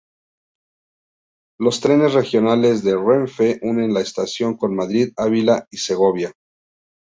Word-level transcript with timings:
Los 1.59 1.79
trenes 1.79 2.13
regionales 2.15 2.83
de 2.83 2.97
Renfe 2.97 3.59
unen 3.61 3.93
la 3.93 4.01
estación 4.01 4.57
con 4.57 4.75
Madrid, 4.75 5.13
Ávila 5.15 5.67
y 5.69 5.77
Segovia. 5.77 6.33